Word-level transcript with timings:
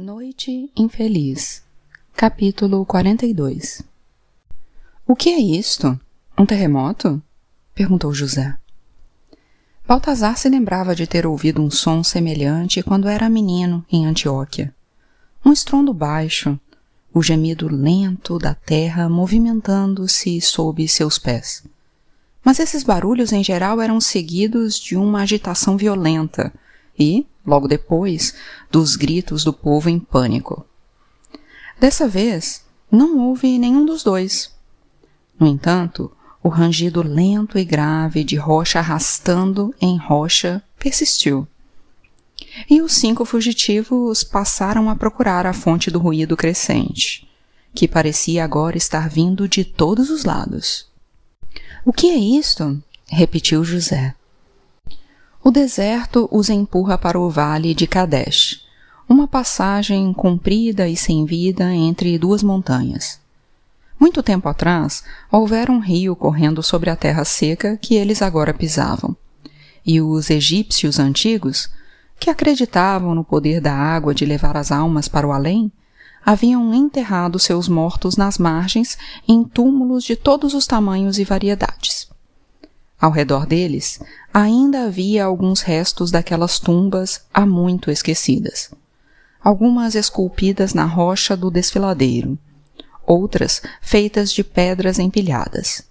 Noite 0.00 0.70
Infeliz 0.76 1.60
Capítulo 2.14 2.86
42 2.86 3.82
O 5.04 5.16
que 5.16 5.30
é 5.30 5.40
isto? 5.40 5.98
Um 6.38 6.46
terremoto? 6.46 7.20
perguntou 7.74 8.14
José. 8.14 8.56
Baltazar 9.88 10.38
se 10.38 10.48
lembrava 10.48 10.94
de 10.94 11.04
ter 11.04 11.26
ouvido 11.26 11.60
um 11.60 11.68
som 11.68 12.04
semelhante 12.04 12.80
quando 12.80 13.08
era 13.08 13.28
menino 13.28 13.84
em 13.90 14.06
Antioquia. 14.06 14.72
Um 15.44 15.52
estrondo 15.52 15.92
baixo, 15.92 16.56
o 17.12 17.20
gemido 17.20 17.66
lento 17.66 18.38
da 18.38 18.54
terra 18.54 19.08
movimentando-se 19.08 20.40
sob 20.40 20.86
seus 20.86 21.18
pés. 21.18 21.64
Mas 22.44 22.60
esses 22.60 22.84
barulhos 22.84 23.32
em 23.32 23.42
geral 23.42 23.80
eram 23.80 24.00
seguidos 24.00 24.78
de 24.78 24.96
uma 24.96 25.22
agitação 25.22 25.76
violenta 25.76 26.52
e, 26.96 27.26
logo 27.48 27.66
depois, 27.66 28.34
dos 28.70 28.94
gritos 28.94 29.42
do 29.42 29.52
povo 29.52 29.88
em 29.88 29.98
pânico. 29.98 30.64
Dessa 31.80 32.06
vez, 32.06 32.64
não 32.90 33.18
houve 33.18 33.58
nenhum 33.58 33.84
dos 33.84 34.02
dois. 34.02 34.52
No 35.38 35.46
entanto, 35.46 36.10
o 36.42 36.48
rangido 36.48 37.02
lento 37.02 37.58
e 37.58 37.64
grave 37.64 38.24
de 38.24 38.36
rocha 38.36 38.78
arrastando 38.78 39.74
em 39.80 39.96
rocha 39.96 40.62
persistiu. 40.78 41.46
E 42.68 42.80
os 42.80 42.92
cinco 42.92 43.24
fugitivos 43.24 44.24
passaram 44.24 44.88
a 44.88 44.96
procurar 44.96 45.46
a 45.46 45.52
fonte 45.52 45.90
do 45.90 45.98
ruído 45.98 46.36
crescente, 46.36 47.28
que 47.74 47.86
parecia 47.86 48.44
agora 48.44 48.76
estar 48.76 49.08
vindo 49.08 49.48
de 49.48 49.64
todos 49.64 50.10
os 50.10 50.24
lados. 50.24 50.86
O 51.84 51.92
que 51.92 52.08
é 52.08 52.16
isto? 52.16 52.82
repetiu 53.06 53.64
José. 53.64 54.14
O 55.42 55.52
deserto 55.52 56.28
os 56.32 56.50
empurra 56.50 56.98
para 56.98 57.18
o 57.18 57.30
vale 57.30 57.72
de 57.72 57.86
Kadesh, 57.86 58.66
uma 59.08 59.28
passagem 59.28 60.12
comprida 60.12 60.88
e 60.88 60.96
sem 60.96 61.24
vida 61.24 61.72
entre 61.72 62.18
duas 62.18 62.42
montanhas. 62.42 63.20
Muito 64.00 64.22
tempo 64.22 64.48
atrás, 64.48 65.04
houvera 65.30 65.70
um 65.70 65.78
rio 65.78 66.16
correndo 66.16 66.62
sobre 66.62 66.90
a 66.90 66.96
terra 66.96 67.24
seca 67.24 67.76
que 67.76 67.94
eles 67.94 68.20
agora 68.20 68.52
pisavam. 68.52 69.16
E 69.86 70.00
os 70.00 70.28
egípcios 70.28 70.98
antigos, 70.98 71.70
que 72.18 72.30
acreditavam 72.30 73.14
no 73.14 73.24
poder 73.24 73.60
da 73.60 73.72
água 73.72 74.12
de 74.12 74.26
levar 74.26 74.56
as 74.56 74.72
almas 74.72 75.08
para 75.08 75.26
o 75.26 75.32
além, 75.32 75.70
haviam 76.26 76.74
enterrado 76.74 77.38
seus 77.38 77.68
mortos 77.68 78.16
nas 78.16 78.38
margens 78.38 78.98
em 79.26 79.44
túmulos 79.44 80.02
de 80.02 80.16
todos 80.16 80.52
os 80.52 80.66
tamanhos 80.66 81.18
e 81.18 81.24
variedades. 81.24 82.07
Ao 83.00 83.12
redor 83.12 83.46
deles, 83.46 84.00
ainda 84.34 84.84
havia 84.84 85.24
alguns 85.24 85.60
restos 85.60 86.10
daquelas 86.10 86.58
tumbas 86.58 87.24
há 87.32 87.46
muito 87.46 87.90
esquecidas. 87.90 88.70
Algumas 89.40 89.94
esculpidas 89.94 90.74
na 90.74 90.84
rocha 90.84 91.36
do 91.36 91.48
desfiladeiro, 91.48 92.36
outras 93.06 93.62
feitas 93.80 94.32
de 94.32 94.42
pedras 94.42 94.98
empilhadas. 94.98 95.84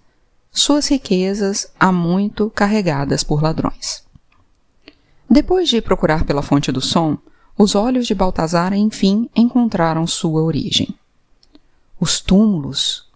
Suas 0.52 0.90
riquezas 0.90 1.72
há 1.80 1.92
muito 1.92 2.50
carregadas 2.50 3.24
por 3.24 3.42
ladrões. 3.42 4.04
Depois 5.30 5.70
de 5.70 5.82
procurar 5.82 6.26
pela 6.26 6.42
fonte 6.42 6.72
do 6.72 6.82
som, 6.82 7.18
os 7.58 7.74
olhos 7.74 8.06
de 8.06 8.14
Baltazar 8.14 8.74
enfim 8.74 9.30
encontraram 9.36 10.06
sua 10.06 10.42
origem. 10.42 10.94
Os 12.00 12.20
túmulos 12.20 13.07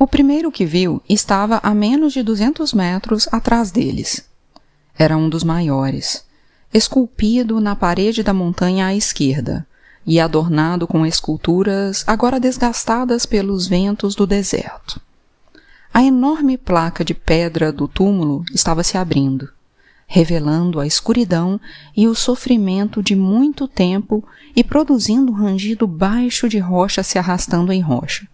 o 0.00 0.06
primeiro 0.06 0.50
que 0.50 0.64
viu 0.64 1.02
estava 1.06 1.60
a 1.62 1.74
menos 1.74 2.14
de 2.14 2.22
duzentos 2.22 2.72
metros 2.72 3.28
atrás 3.30 3.70
deles. 3.70 4.26
Era 4.98 5.14
um 5.14 5.28
dos 5.28 5.44
maiores, 5.44 6.24
esculpido 6.72 7.60
na 7.60 7.76
parede 7.76 8.22
da 8.22 8.32
montanha 8.32 8.86
à 8.86 8.94
esquerda 8.94 9.66
e 10.06 10.18
adornado 10.18 10.86
com 10.86 11.04
esculturas 11.04 12.02
agora 12.06 12.40
desgastadas 12.40 13.26
pelos 13.26 13.68
ventos 13.68 14.14
do 14.14 14.26
deserto. 14.26 14.98
A 15.92 16.02
enorme 16.02 16.56
placa 16.56 17.04
de 17.04 17.12
pedra 17.12 17.70
do 17.70 17.86
túmulo 17.86 18.42
estava 18.54 18.82
se 18.82 18.96
abrindo, 18.96 19.50
revelando 20.06 20.80
a 20.80 20.86
escuridão 20.86 21.60
e 21.94 22.08
o 22.08 22.14
sofrimento 22.14 23.02
de 23.02 23.14
muito 23.14 23.68
tempo 23.68 24.24
e 24.56 24.64
produzindo 24.64 25.30
um 25.30 25.34
rangido 25.34 25.86
baixo 25.86 26.48
de 26.48 26.58
rocha 26.58 27.02
se 27.02 27.18
arrastando 27.18 27.70
em 27.70 27.82
rocha 27.82 28.26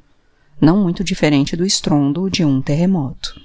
não 0.61 0.83
muito 0.83 1.05
diferente 1.05 1.56
do 1.56 1.65
estrondo 1.65 2.31
de 2.31 2.44
um 2.44 2.61
terremoto. 2.61 3.41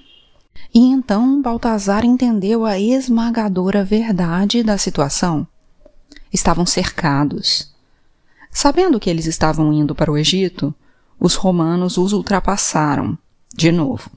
E 0.74 0.80
então 0.80 1.42
Baltazar 1.42 2.06
entendeu 2.06 2.66
a 2.66 2.80
esmagadora 2.80 3.84
verdade 3.84 4.64
da 4.64 4.78
situação. 4.78 5.46
Estavam 6.32 6.66
cercados. 6.66 7.74
Sabendo 8.50 9.00
que 9.00 9.10
eles 9.10 9.26
estavam 9.26 9.74
indo 9.74 9.94
para 9.94 10.12
o 10.12 10.18
Egito, 10.18 10.74
os 11.20 11.36
romanos 11.36 11.98
os 11.98 12.14
ultrapassaram, 12.14 13.18
de 13.54 13.72
novo. 13.72 14.10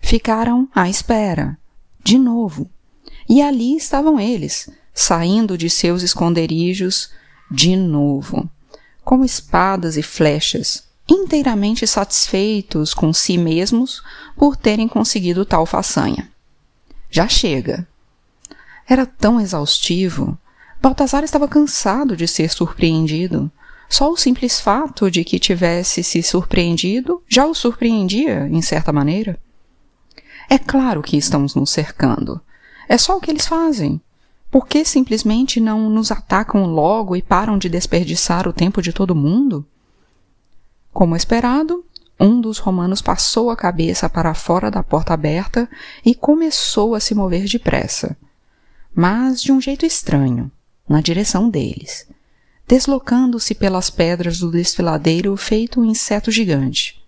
Ficaram 0.00 0.68
à 0.74 0.88
espera, 0.88 1.58
de 2.02 2.18
novo. 2.18 2.68
E 3.28 3.42
ali 3.42 3.76
estavam 3.76 4.18
eles, 4.18 4.70
saindo 4.94 5.56
de 5.56 5.68
seus 5.68 6.02
esconderijos, 6.02 7.10
de 7.50 7.76
novo, 7.76 8.48
com 9.04 9.24
espadas 9.24 9.96
e 9.96 10.02
flechas, 10.02 10.89
inteiramente 11.10 11.86
satisfeitos 11.86 12.94
com 12.94 13.12
si 13.12 13.36
mesmos 13.36 14.02
por 14.36 14.56
terem 14.56 14.86
conseguido 14.86 15.44
tal 15.44 15.66
façanha. 15.66 16.30
Já 17.10 17.26
chega. 17.26 17.86
Era 18.88 19.04
tão 19.04 19.40
exaustivo. 19.40 20.38
Baltazar 20.80 21.24
estava 21.24 21.48
cansado 21.48 22.16
de 22.16 22.28
ser 22.28 22.50
surpreendido. 22.50 23.50
Só 23.88 24.10
o 24.10 24.16
simples 24.16 24.60
fato 24.60 25.10
de 25.10 25.24
que 25.24 25.40
tivesse 25.40 26.04
se 26.04 26.22
surpreendido 26.22 27.20
já 27.28 27.44
o 27.44 27.54
surpreendia, 27.54 28.46
em 28.48 28.62
certa 28.62 28.92
maneira. 28.92 29.36
É 30.48 30.58
claro 30.58 31.02
que 31.02 31.16
estamos 31.16 31.56
nos 31.56 31.70
cercando. 31.70 32.40
É 32.88 32.96
só 32.96 33.16
o 33.16 33.20
que 33.20 33.30
eles 33.30 33.46
fazem. 33.46 34.00
Por 34.50 34.66
que 34.66 34.84
simplesmente 34.84 35.60
não 35.60 35.90
nos 35.90 36.10
atacam 36.10 36.66
logo 36.66 37.14
e 37.16 37.22
param 37.22 37.58
de 37.58 37.68
desperdiçar 37.68 38.48
o 38.48 38.52
tempo 38.52 38.80
de 38.80 38.92
todo 38.92 39.14
mundo? 39.14 39.66
Como 41.00 41.16
esperado, 41.16 41.82
um 42.20 42.42
dos 42.42 42.58
romanos 42.58 43.00
passou 43.00 43.48
a 43.48 43.56
cabeça 43.56 44.06
para 44.06 44.34
fora 44.34 44.70
da 44.70 44.82
porta 44.82 45.14
aberta 45.14 45.66
e 46.04 46.14
começou 46.14 46.94
a 46.94 47.00
se 47.00 47.14
mover 47.14 47.46
depressa, 47.46 48.14
mas 48.94 49.40
de 49.40 49.50
um 49.50 49.58
jeito 49.58 49.86
estranho, 49.86 50.52
na 50.86 51.00
direção 51.00 51.48
deles, 51.48 52.06
deslocando-se 52.68 53.54
pelas 53.54 53.88
pedras 53.88 54.40
do 54.40 54.50
desfiladeiro 54.50 55.34
feito 55.38 55.80
um 55.80 55.86
inseto 55.86 56.30
gigante. 56.30 57.02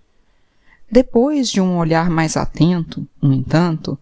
Depois 0.91 1.51
de 1.51 1.61
um 1.61 1.77
olhar 1.77 2.09
mais 2.09 2.35
atento, 2.35 3.07
no 3.21 3.35
entanto, 3.35 3.99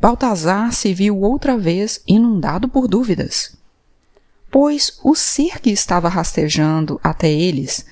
Baltazar 0.00 0.72
se 0.72 0.94
viu 0.94 1.18
outra 1.18 1.58
vez 1.58 2.00
inundado 2.06 2.68
por 2.68 2.86
dúvidas. 2.86 3.56
Pois 4.52 5.00
o 5.02 5.16
ser 5.16 5.58
que 5.58 5.70
estava 5.70 6.08
rastejando 6.08 7.00
até 7.02 7.28
eles 7.28 7.84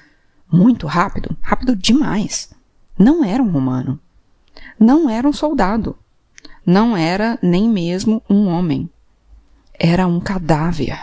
muito 0.51 0.87
rápido, 0.87 1.37
rápido 1.41 1.77
demais. 1.77 2.51
Não 2.99 3.25
era 3.25 3.43
um 3.43 3.51
romano. 3.51 3.99
Não 4.79 5.09
era 5.09 5.29
um 5.29 5.33
soldado. 5.33 5.97
Não 6.67 6.97
era 6.97 7.39
nem 7.43 7.69
mesmo 7.69 8.23
um 8.29 8.47
homem. 8.47 8.91
Era 9.79 10.07
um 10.07 10.21
cadáver. 10.21 10.99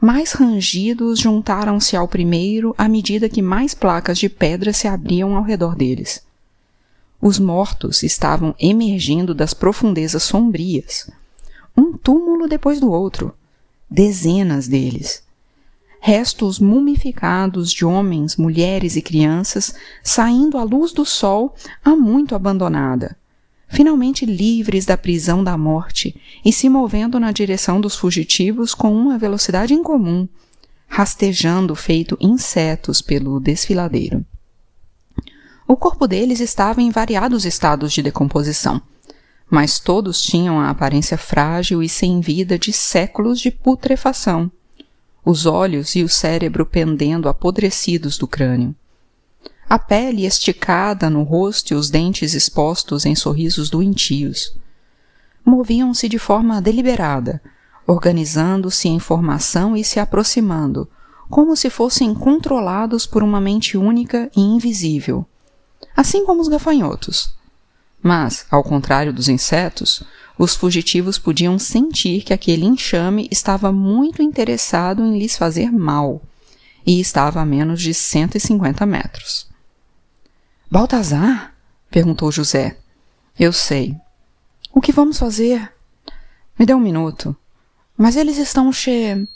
Mais 0.00 0.32
rangidos 0.32 1.18
juntaram-se 1.18 1.94
ao 1.96 2.08
primeiro 2.08 2.74
à 2.78 2.88
medida 2.88 3.28
que 3.28 3.42
mais 3.42 3.74
placas 3.74 4.18
de 4.18 4.28
pedra 4.28 4.72
se 4.72 4.88
abriam 4.88 5.36
ao 5.36 5.42
redor 5.42 5.76
deles. 5.76 6.24
Os 7.20 7.38
mortos 7.38 8.02
estavam 8.02 8.54
emergindo 8.58 9.34
das 9.34 9.52
profundezas 9.52 10.22
sombrias, 10.22 11.10
um 11.76 11.92
túmulo 11.92 12.48
depois 12.48 12.80
do 12.80 12.90
outro, 12.90 13.34
dezenas 13.90 14.66
deles 14.66 15.22
restos 16.00 16.58
mumificados 16.58 17.70
de 17.70 17.84
homens, 17.84 18.36
mulheres 18.36 18.96
e 18.96 19.02
crianças 19.02 19.74
saindo 20.02 20.56
à 20.56 20.64
luz 20.64 20.92
do 20.92 21.04
sol 21.04 21.54
há 21.84 21.94
muito 21.94 22.34
abandonada, 22.34 23.16
finalmente 23.68 24.24
livres 24.24 24.86
da 24.86 24.96
prisão 24.96 25.44
da 25.44 25.58
morte 25.58 26.18
e 26.42 26.52
se 26.52 26.70
movendo 26.70 27.20
na 27.20 27.30
direção 27.30 27.80
dos 27.80 27.94
fugitivos 27.94 28.74
com 28.74 28.92
uma 28.94 29.18
velocidade 29.18 29.74
incomum, 29.74 30.26
rastejando 30.88 31.74
feito 31.76 32.16
insetos 32.18 33.02
pelo 33.02 33.38
desfiladeiro. 33.38 34.24
O 35.68 35.76
corpo 35.76 36.08
deles 36.08 36.40
estava 36.40 36.80
em 36.80 36.90
variados 36.90 37.44
estados 37.44 37.92
de 37.92 38.02
decomposição, 38.02 38.80
mas 39.48 39.78
todos 39.78 40.22
tinham 40.22 40.58
a 40.58 40.70
aparência 40.70 41.18
frágil 41.18 41.82
e 41.82 41.88
sem 41.88 42.20
vida 42.20 42.58
de 42.58 42.72
séculos 42.72 43.38
de 43.38 43.50
putrefação 43.50 44.50
os 45.24 45.46
olhos 45.46 45.94
e 45.94 46.02
o 46.02 46.08
cérebro 46.08 46.64
pendendo 46.64 47.28
apodrecidos 47.28 48.16
do 48.16 48.26
crânio. 48.26 48.74
A 49.68 49.78
pele 49.78 50.26
esticada 50.26 51.08
no 51.08 51.22
rosto 51.22 51.72
e 51.72 51.74
os 51.76 51.90
dentes 51.90 52.34
expostos 52.34 53.06
em 53.06 53.14
sorrisos 53.14 53.70
doentios. 53.70 54.56
Moviam-se 55.44 56.08
de 56.08 56.18
forma 56.18 56.60
deliberada, 56.60 57.40
organizando-se 57.86 58.88
em 58.88 58.98
formação 58.98 59.76
e 59.76 59.84
se 59.84 60.00
aproximando, 60.00 60.88
como 61.28 61.56
se 61.56 61.70
fossem 61.70 62.12
controlados 62.12 63.06
por 63.06 63.22
uma 63.22 63.40
mente 63.40 63.76
única 63.76 64.30
e 64.36 64.40
invisível, 64.40 65.24
assim 65.96 66.24
como 66.24 66.40
os 66.40 66.48
gafanhotos. 66.48 67.32
Mas, 68.02 68.46
ao 68.50 68.62
contrário 68.62 69.12
dos 69.12 69.28
insetos, 69.28 70.02
os 70.38 70.54
fugitivos 70.54 71.18
podiam 71.18 71.58
sentir 71.58 72.22
que 72.22 72.32
aquele 72.32 72.64
enxame 72.64 73.28
estava 73.30 73.70
muito 73.70 74.22
interessado 74.22 75.04
em 75.04 75.18
lhes 75.18 75.36
fazer 75.36 75.70
mal 75.70 76.22
e 76.86 76.98
estava 76.98 77.40
a 77.40 77.44
menos 77.44 77.82
de 77.82 77.92
150 77.92 78.86
metros. 78.86 79.46
Baltazar? 80.70 81.54
perguntou 81.90 82.32
José. 82.32 82.78
Eu 83.38 83.52
sei. 83.52 83.96
O 84.72 84.80
que 84.80 84.92
vamos 84.92 85.18
fazer? 85.18 85.72
Me 86.58 86.64
dê 86.64 86.74
um 86.74 86.80
minuto. 86.80 87.36
Mas 87.96 88.16
eles 88.16 88.38
estão 88.38 88.72
che. 88.72 89.26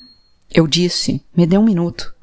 Eu 0.50 0.66
disse, 0.66 1.22
me 1.36 1.46
dê 1.46 1.58
um 1.58 1.64
minuto. 1.64 2.14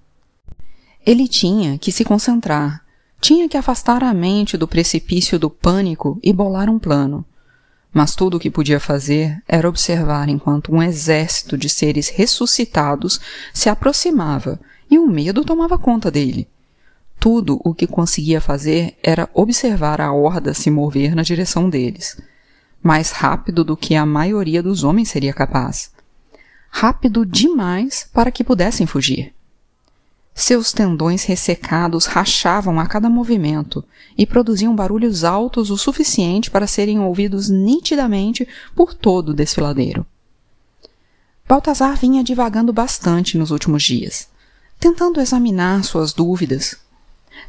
Ele 1.06 1.28
tinha 1.28 1.78
que 1.78 1.92
se 1.92 2.06
concentrar, 2.06 2.81
tinha 3.22 3.48
que 3.48 3.56
afastar 3.56 4.04
a 4.04 4.14
mente 4.16 4.58
do 4.58 4.68
precipício 4.68 5.38
do 5.38 5.48
pânico 5.48 6.20
e 6.24 6.34
bolar 6.34 6.68
um 6.68 6.80
plano. 6.80 7.24
Mas 7.94 8.16
tudo 8.16 8.38
o 8.38 8.40
que 8.40 8.50
podia 8.50 8.80
fazer 8.80 9.42
era 9.48 9.70
observar 9.70 10.28
enquanto 10.28 10.74
um 10.74 10.82
exército 10.82 11.56
de 11.56 11.70
seres 11.70 12.10
ressuscitados 12.10 13.22
se 13.54 13.70
aproximava 13.70 14.60
e 14.90 14.98
o 14.98 15.08
medo 15.08 15.46
tomava 15.46 15.78
conta 15.78 16.10
dele. 16.10 16.48
Tudo 17.20 17.62
o 17.64 17.76
que 17.76 17.86
conseguia 17.86 18.42
fazer 18.42 18.98
era 19.04 19.30
observar 19.36 20.02
a 20.02 20.12
horda 20.12 20.56
se 20.56 20.72
mover 20.72 21.14
na 21.14 21.22
direção 21.22 21.70
deles, 21.70 22.20
mais 22.82 23.12
rápido 23.12 23.64
do 23.64 23.78
que 23.78 23.94
a 23.94 24.06
maioria 24.06 24.64
dos 24.64 24.84
homens 24.84 25.10
seria 25.10 25.34
capaz. 25.34 25.92
Rápido 26.72 27.24
demais 27.24 28.10
para 28.12 28.32
que 28.32 28.44
pudessem 28.44 28.88
fugir. 28.88 29.32
Seus 30.34 30.72
tendões 30.72 31.24
ressecados 31.24 32.06
rachavam 32.06 32.80
a 32.80 32.88
cada 32.88 33.10
movimento 33.10 33.84
e 34.18 34.26
produziam 34.26 34.76
barulhos 34.76 35.24
altos 35.24 35.70
o 35.70 35.78
suficiente 35.78 36.50
para 36.50 36.68
serem 36.68 37.00
ouvidos 37.00 37.50
nitidamente 37.50 38.48
por 38.76 38.94
todo 38.94 39.30
o 39.30 39.34
desfiladeiro. 39.34 40.06
Baltazar 41.48 41.98
vinha 41.98 42.24
divagando 42.24 42.72
bastante 42.72 43.38
nos 43.38 43.52
últimos 43.52 43.84
dias, 43.84 44.30
tentando 44.80 45.20
examinar 45.20 45.84
suas 45.84 46.14
dúvidas, 46.14 46.78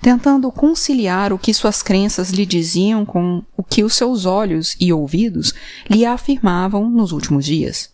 tentando 0.01 0.51
conciliar 0.51 1.33
o 1.33 1.39
que 1.39 1.55
suas 1.55 1.83
crenças 1.83 2.31
lhe 2.31 2.45
diziam 2.45 3.05
com 3.05 3.43
o 3.57 3.63
que 3.63 3.85
os 3.85 3.95
seus 3.95 4.27
olhos 4.27 4.77
e 4.81 4.93
ouvidos 4.93 5.55
lhe 5.89 6.05
afirmavam 6.05 6.91
nos 6.91 7.13
últimos 7.13 7.45
dias. 7.45 7.91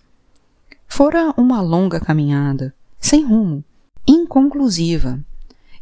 Fora 0.86 1.34
uma 1.36 1.60
longa 1.60 2.00
caminhada, 2.00 2.74
sem 2.98 3.22
rumo, 3.22 3.62
inconclusiva, 4.08 5.20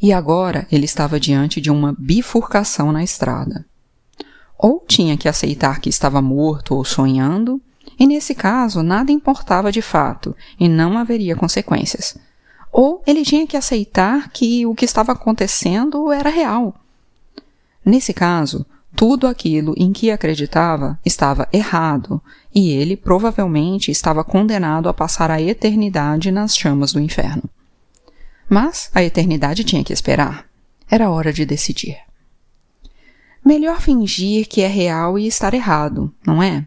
e 0.02 0.12
agora 0.12 0.66
ele 0.70 0.84
estava 0.84 1.18
diante 1.18 1.60
de 1.60 1.70
uma 1.70 1.94
bifurcação 1.96 2.90
na 2.90 3.04
estrada. 3.04 3.64
Ou 4.58 4.84
tinha 4.86 5.16
que 5.16 5.28
aceitar 5.28 5.80
que 5.80 5.88
estava 5.88 6.20
morto 6.20 6.74
ou 6.74 6.84
sonhando, 6.84 7.60
e 7.98 8.06
nesse 8.06 8.34
caso 8.34 8.82
nada 8.82 9.12
importava 9.12 9.70
de 9.70 9.80
fato 9.80 10.36
e 10.58 10.68
não 10.68 10.98
haveria 10.98 11.36
consequências. 11.36 12.18
Ou 12.72 13.02
ele 13.06 13.22
tinha 13.22 13.46
que 13.46 13.56
aceitar 13.56 14.30
que 14.30 14.66
o 14.66 14.74
que 14.74 14.84
estava 14.84 15.12
acontecendo 15.12 16.12
era 16.12 16.28
real. 16.28 16.74
Nesse 17.84 18.12
caso, 18.12 18.66
tudo 18.94 19.26
aquilo 19.26 19.72
em 19.76 19.92
que 19.92 20.10
acreditava 20.10 20.98
estava 21.04 21.48
errado 21.52 22.20
e 22.54 22.70
ele 22.70 22.96
provavelmente 22.96 23.90
estava 23.90 24.24
condenado 24.24 24.88
a 24.88 24.94
passar 24.94 25.30
a 25.30 25.40
eternidade 25.40 26.30
nas 26.30 26.56
chamas 26.56 26.92
do 26.92 27.00
inferno. 27.00 27.44
Mas 28.48 28.90
a 28.94 29.02
eternidade 29.02 29.64
tinha 29.64 29.82
que 29.82 29.92
esperar. 29.92 30.46
Era 30.90 31.10
hora 31.10 31.32
de 31.32 31.44
decidir. 31.44 31.98
Melhor 33.44 33.80
fingir 33.80 34.48
que 34.48 34.60
é 34.60 34.66
real 34.66 35.18
e 35.18 35.26
estar 35.26 35.54
errado, 35.54 36.12
não 36.26 36.42
é? 36.42 36.66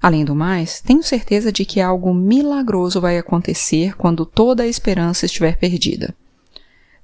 Além 0.00 0.24
do 0.24 0.34
mais, 0.34 0.80
tenho 0.80 1.02
certeza 1.02 1.50
de 1.50 1.64
que 1.64 1.80
algo 1.80 2.12
milagroso 2.14 3.00
vai 3.00 3.18
acontecer 3.18 3.96
quando 3.96 4.26
toda 4.26 4.62
a 4.62 4.66
esperança 4.66 5.26
estiver 5.26 5.56
perdida. 5.56 6.14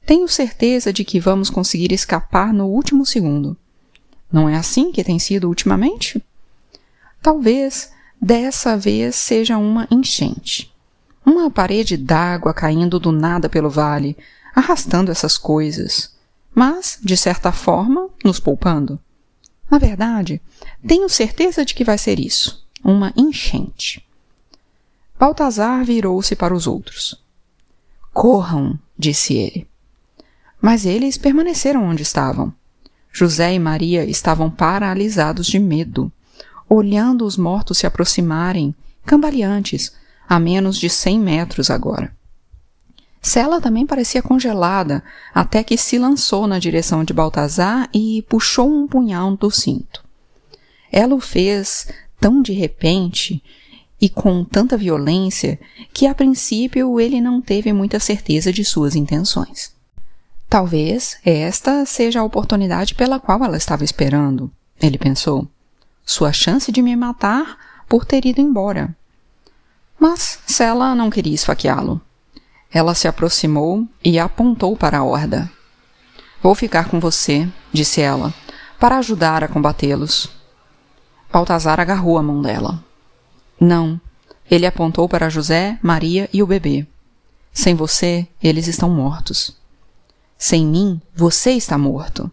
Tenho 0.05 0.29
certeza 0.29 0.93
de 0.93 1.05
que 1.05 1.21
vamos 1.21 1.49
conseguir 1.49 1.93
escapar 1.93 2.53
no 2.53 2.67
último 2.67 3.07
segundo. 3.07 3.57
Não 4.33 4.49
é 4.49 4.57
assim 4.57 4.91
que 4.91 5.05
tem 5.05 5.19
sido 5.19 5.49
ultimamente? 5.49 6.23
Talvez 7.21 7.93
dessa 8.21 8.77
vez 8.77 9.15
seja 9.15 9.59
uma 9.59 9.87
enchente. 9.91 10.72
Uma 11.25 11.51
parede 11.51 11.97
d'água 11.97 12.53
caindo 12.53 12.99
do 12.99 13.13
nada 13.13 13.49
pelo 13.49 13.71
vale, 13.71 14.17
arrastando 14.55 15.11
essas 15.11 15.39
coisas, 15.39 16.15
mas, 16.55 16.99
de 17.03 17.17
certa 17.17 17.53
forma, 17.53 18.09
nos 18.25 18.41
poupando. 18.41 18.99
Na 19.71 19.79
verdade, 19.79 20.41
tenho 20.87 21.09
certeza 21.09 21.65
de 21.65 21.75
que 21.75 21.85
vai 21.85 21.97
ser 21.97 22.19
isso 22.19 22.63
uma 22.85 23.13
enchente. 23.17 24.05
Baltazar 25.19 25.85
virou-se 25.85 26.35
para 26.35 26.55
os 26.55 26.67
outros. 26.67 27.23
Corram, 28.13 28.79
disse 28.99 29.35
ele. 29.35 29.69
Mas 30.61 30.85
eles 30.85 31.17
permaneceram 31.17 31.85
onde 31.85 32.03
estavam. 32.03 32.53
José 33.13 33.55
e 33.55 33.59
Maria 33.59 34.05
estavam 34.05 34.51
paralisados 34.51 35.47
de 35.47 35.59
medo, 35.59 36.11
olhando 36.69 37.25
os 37.25 37.37
mortos 37.37 37.79
se 37.79 37.87
aproximarem, 37.87 38.75
cambaleantes, 39.05 39.93
a 40.29 40.39
menos 40.39 40.79
de 40.79 40.89
cem 40.89 41.19
metros 41.19 41.71
agora. 41.71 42.15
Sela 43.21 43.61
também 43.61 43.87
parecia 43.87 44.21
congelada, 44.21 45.03
até 45.33 45.63
que 45.63 45.77
se 45.77 45.97
lançou 45.97 46.49
na 46.49 46.59
direção 46.59 47.05
de 47.05 47.13
Baltazar 47.13 47.89
e 47.95 48.23
puxou 48.29 48.69
um 48.69 48.89
punhal 48.89 49.37
do 49.37 49.49
cinto. 49.49 50.05
Ela 50.91 51.15
o 51.15 51.21
fez 51.21 51.87
tão 52.21 52.43
de 52.43 52.53
repente 52.53 53.43
e 54.01 54.09
com 54.09 54.45
tanta 54.45 54.77
violência 54.77 55.61
que 55.95 56.09
a 56.09 56.15
princípio 56.15 56.99
ele 56.99 57.21
não 57.21 57.41
teve 57.41 57.73
muita 57.73 58.01
certeza 58.01 58.53
de 58.53 58.65
suas 58.65 58.97
intenções. 58.97 59.73
Talvez 60.49 61.17
esta 61.25 61.87
seja 61.87 62.21
a 62.21 62.25
oportunidade 62.25 62.97
pela 62.97 63.21
qual 63.21 63.45
ela 63.45 63.57
estava 63.57 63.85
esperando, 63.85 64.51
ele 64.81 64.99
pensou. 64.99 65.47
Sua 66.05 66.33
chance 66.33 66.73
de 66.73 66.83
me 66.83 66.97
matar 66.97 67.85
por 67.89 68.05
ter 68.05 68.27
ido 68.27 68.41
embora. 68.41 68.95
Mas 70.03 70.41
Sela 70.49 70.97
não 70.97 71.09
queria 71.09 71.33
esfaqueá-lo. 71.33 72.01
Ela 72.73 72.93
se 72.93 73.07
aproximou 73.07 73.87
e 74.03 74.19
apontou 74.19 74.77
para 74.77 74.99
a 74.99 75.05
horda. 75.05 75.49
Vou 76.43 76.57
ficar 76.57 76.89
com 76.89 76.99
você, 76.99 77.49
disse 77.73 78.01
ela, 78.01 78.35
para 78.81 78.99
ajudar 78.99 79.45
a 79.45 79.47
combatê-los. 79.47 80.29
Baltazar 81.33 81.79
agarrou 81.79 82.19
a 82.19 82.23
mão 82.23 82.43
dela. 82.43 82.85
Não. 83.61 84.01
Ele 84.51 84.67
apontou 84.67 85.09
para 85.09 85.29
José, 85.29 85.79
Maria 85.81 86.29
e 86.33 86.43
o 86.43 86.49
bebê. 86.49 86.85
Sem 87.53 87.77
você, 87.77 88.27
eles 88.43 88.67
estão 88.67 88.91
mortos. 88.91 89.57
Sem 90.37 90.67
mim, 90.67 91.01
você 91.15 91.53
está 91.53 91.79
morto. 91.79 92.29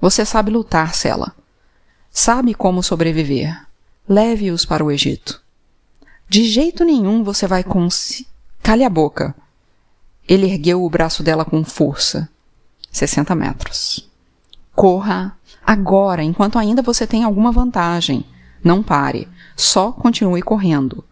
Você 0.00 0.24
sabe 0.24 0.52
lutar, 0.52 0.94
Sela. 0.94 1.34
Sabe 2.08 2.54
como 2.54 2.84
sobreviver. 2.84 3.66
Leve-os 4.08 4.64
para 4.64 4.84
o 4.84 4.92
Egito. 4.92 5.42
De 6.28 6.44
jeito 6.44 6.84
nenhum 6.84 7.22
você 7.22 7.46
vai 7.46 7.62
cons... 7.62 8.24
Cale 8.62 8.82
a 8.82 8.88
boca. 8.88 9.34
Ele 10.26 10.46
ergueu 10.46 10.82
o 10.82 10.88
braço 10.88 11.22
dela 11.22 11.44
com 11.44 11.62
força. 11.62 12.28
60 12.90 13.34
metros. 13.34 14.08
Corra 14.74 15.36
agora, 15.64 16.22
enquanto 16.22 16.58
ainda 16.58 16.80
você 16.80 17.06
tem 17.06 17.24
alguma 17.24 17.52
vantagem. 17.52 18.24
Não 18.62 18.82
pare. 18.82 19.28
Só 19.54 19.92
continue 19.92 20.40
correndo. 20.40 21.04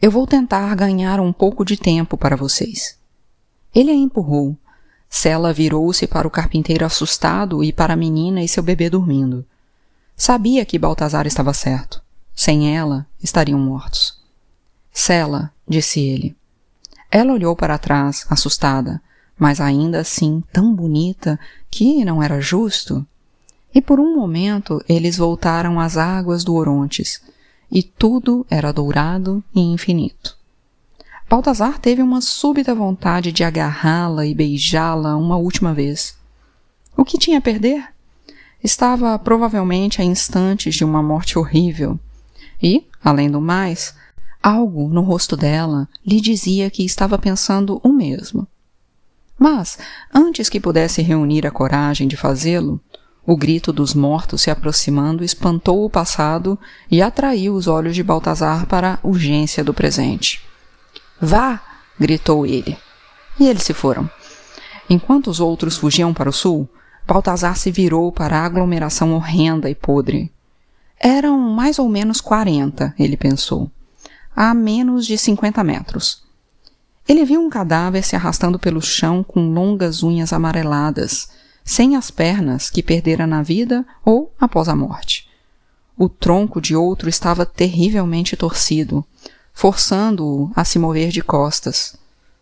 Eu 0.00 0.10
vou 0.10 0.26
tentar 0.26 0.74
ganhar 0.74 1.20
um 1.20 1.32
pouco 1.32 1.64
de 1.64 1.76
tempo 1.76 2.16
para 2.16 2.36
vocês. 2.36 2.98
Ele 3.74 3.90
a 3.90 3.94
empurrou. 3.94 4.56
Sela 5.08 5.52
virou-se 5.52 6.06
para 6.06 6.26
o 6.26 6.30
carpinteiro 6.30 6.84
assustado 6.84 7.62
e 7.62 7.72
para 7.72 7.92
a 7.92 7.96
menina 7.96 8.42
e 8.42 8.48
seu 8.48 8.62
bebê 8.62 8.88
dormindo. 8.88 9.44
Sabia 10.16 10.64
que 10.64 10.78
Baltazar 10.78 11.26
estava 11.26 11.52
certo. 11.52 12.02
Sem 12.34 12.76
ela, 12.76 13.06
estariam 13.22 13.58
mortos. 13.58 14.13
Sela, 14.96 15.52
disse 15.68 15.98
ele. 15.98 16.36
Ela 17.10 17.32
olhou 17.32 17.56
para 17.56 17.76
trás, 17.76 18.24
assustada, 18.30 19.02
mas 19.36 19.60
ainda 19.60 19.98
assim 19.98 20.42
tão 20.52 20.72
bonita 20.72 21.38
que 21.68 22.04
não 22.04 22.22
era 22.22 22.40
justo. 22.40 23.04
E 23.74 23.82
por 23.82 23.98
um 23.98 24.14
momento 24.14 24.82
eles 24.88 25.18
voltaram 25.18 25.80
às 25.80 25.96
águas 25.96 26.44
do 26.44 26.54
Orontes, 26.54 27.20
e 27.70 27.82
tudo 27.82 28.46
era 28.48 28.72
dourado 28.72 29.42
e 29.52 29.60
infinito. 29.60 30.38
Baltazar 31.28 31.80
teve 31.80 32.00
uma 32.00 32.20
súbita 32.20 32.72
vontade 32.72 33.32
de 33.32 33.42
agarrá-la 33.42 34.24
e 34.24 34.32
beijá-la 34.32 35.16
uma 35.16 35.36
última 35.36 35.74
vez. 35.74 36.16
O 36.96 37.04
que 37.04 37.18
tinha 37.18 37.38
a 37.38 37.42
perder? 37.42 37.88
Estava 38.62 39.18
provavelmente 39.18 40.00
a 40.00 40.04
instantes 40.04 40.76
de 40.76 40.84
uma 40.84 41.02
morte 41.02 41.36
horrível. 41.36 41.98
E, 42.62 42.86
além 43.02 43.28
do 43.28 43.40
mais, 43.40 43.94
Algo 44.44 44.90
no 44.90 45.00
rosto 45.00 45.38
dela 45.38 45.88
lhe 46.06 46.20
dizia 46.20 46.68
que 46.68 46.84
estava 46.84 47.16
pensando 47.16 47.80
o 47.82 47.88
mesmo. 47.88 48.46
Mas, 49.38 49.78
antes 50.12 50.50
que 50.50 50.60
pudesse 50.60 51.00
reunir 51.00 51.46
a 51.46 51.50
coragem 51.50 52.06
de 52.06 52.14
fazê-lo, 52.14 52.78
o 53.24 53.38
grito 53.38 53.72
dos 53.72 53.94
mortos 53.94 54.42
se 54.42 54.50
aproximando 54.50 55.24
espantou 55.24 55.82
o 55.82 55.88
passado 55.88 56.58
e 56.90 57.00
atraiu 57.00 57.54
os 57.54 57.66
olhos 57.66 57.94
de 57.94 58.02
Baltazar 58.02 58.66
para 58.66 58.92
a 58.92 58.98
urgência 59.02 59.64
do 59.64 59.72
presente. 59.72 60.42
Vá! 61.18 61.62
gritou 61.98 62.44
ele. 62.44 62.76
E 63.40 63.46
eles 63.46 63.62
se 63.62 63.72
foram. 63.72 64.10
Enquanto 64.90 65.28
os 65.28 65.40
outros 65.40 65.78
fugiam 65.78 66.12
para 66.12 66.28
o 66.28 66.34
sul, 66.34 66.68
Baltazar 67.06 67.56
se 67.56 67.70
virou 67.70 68.12
para 68.12 68.40
a 68.40 68.44
aglomeração 68.44 69.14
horrenda 69.14 69.70
e 69.70 69.74
podre. 69.74 70.30
Eram 71.00 71.38
mais 71.38 71.78
ou 71.78 71.88
menos 71.88 72.20
quarenta, 72.20 72.94
ele 72.98 73.16
pensou, 73.16 73.70
a 74.34 74.52
menos 74.54 75.06
de 75.06 75.16
cinquenta 75.16 75.62
metros. 75.62 76.22
Ele 77.06 77.24
viu 77.24 77.40
um 77.40 77.50
cadáver 77.50 78.02
se 78.02 78.16
arrastando 78.16 78.58
pelo 78.58 78.80
chão 78.80 79.22
com 79.22 79.52
longas 79.52 80.02
unhas 80.02 80.32
amareladas, 80.32 81.28
sem 81.64 81.96
as 81.96 82.10
pernas 82.10 82.70
que 82.70 82.82
perdera 82.82 83.26
na 83.26 83.42
vida 83.42 83.84
ou 84.04 84.32
após 84.40 84.68
a 84.68 84.76
morte. 84.76 85.28
O 85.96 86.08
tronco 86.08 86.60
de 86.60 86.74
outro 86.74 87.08
estava 87.08 87.46
terrivelmente 87.46 88.36
torcido, 88.36 89.04
forçando-o 89.52 90.50
a 90.56 90.64
se 90.64 90.78
mover 90.78 91.10
de 91.10 91.22
costas, 91.22 91.96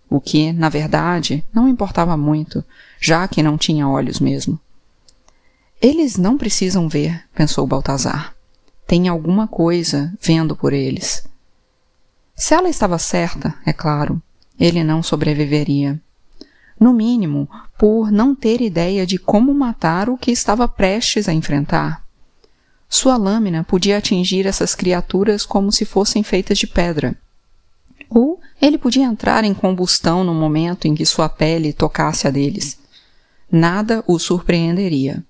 o 0.09 0.21
que, 0.21 0.53
na 0.53 0.69
verdade, 0.69 1.45
não 1.53 1.69
importava 1.69 2.17
muito, 2.17 2.65
já 3.01 3.27
que 3.29 3.43
não 3.43 3.59
tinha 3.59 3.89
olhos 3.89 4.21
mesmo. 4.21 4.59
Eles 5.81 6.17
não 6.17 6.39
precisam 6.39 6.89
ver, 6.89 7.25
pensou 7.35 7.67
Baltazar. 7.67 8.35
Tem 8.87 9.09
alguma 9.09 9.49
coisa 9.49 10.13
vendo 10.21 10.55
por 10.55 10.73
eles. 10.73 11.25
Se 12.35 12.55
ela 12.55 12.69
estava 12.69 12.99
certa, 12.99 13.55
é 13.65 13.73
claro, 13.73 14.21
ele 14.59 14.83
não 14.83 15.03
sobreviveria 15.03 16.01
no 16.83 16.93
mínimo, 16.93 17.49
por 17.79 18.11
não 18.11 18.35
ter 18.35 18.61
ideia 18.61 19.07
de 19.07 19.17
como 19.17 19.55
matar 19.55 20.11
o 20.11 20.19
que 20.19 20.31
estava 20.31 20.67
prestes 20.67 21.29
a 21.29 21.33
enfrentar. 21.33 22.05
Sua 22.89 23.17
lâmina 23.17 23.65
podia 23.65 23.99
atingir 23.99 24.47
essas 24.47 24.75
criaturas 24.75 25.47
como 25.47 25.73
se 25.73 25.85
fossem 25.85 26.23
feitas 26.23 26.59
de 26.59 26.67
pedra. 26.67 27.17
Ou 28.11 28.39
ele 28.61 28.77
podia 28.77 29.05
entrar 29.05 29.45
em 29.45 29.55
combustão 29.55 30.25
no 30.25 30.35
momento 30.35 30.87
em 30.87 30.95
que 30.95 31.07
sua 31.07 31.29
pele 31.29 31.73
tocasse 31.73 32.27
a 32.27 32.31
deles. 32.31 32.79
Nada 33.51 34.05
o 34.07 34.19
surpreenderia. 34.19 35.25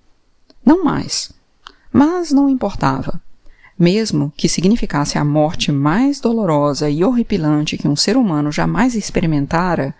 Não 0.65 0.83
mais. 0.83 1.31
Mas 1.91 2.31
não 2.31 2.49
importava. 2.49 3.21
Mesmo 3.77 4.31
que 4.37 4.47
significasse 4.47 5.17
a 5.17 5.25
morte 5.25 5.71
mais 5.71 6.19
dolorosa 6.19 6.89
e 6.89 7.03
horripilante 7.03 7.77
que 7.77 7.87
um 7.87 7.95
ser 7.95 8.15
humano 8.15 8.51
jamais 8.51 8.95
experimentara, 8.95 9.95